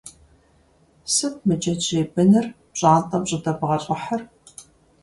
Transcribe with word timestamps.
Сыт 1.13 1.35
мы 1.45 1.53
джэджьей 1.61 2.05
быныр 2.13 2.45
пщӀантӀэм 2.71 3.23
щӀыдэбгъэлӀыхьыр? 3.29 4.21